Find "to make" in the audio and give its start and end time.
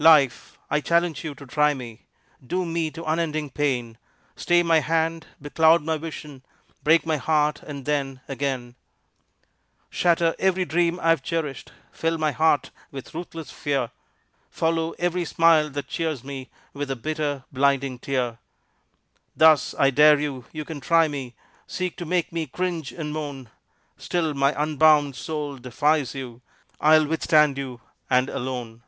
21.98-22.32